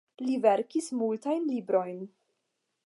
[0.27, 2.03] Li verkis multajn librojn.